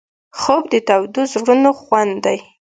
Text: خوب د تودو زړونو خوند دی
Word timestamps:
خوب 0.39 0.63
د 0.73 0.75
تودو 0.87 1.21
زړونو 1.33 1.69
خوند 1.81 2.13
دی 2.25 2.37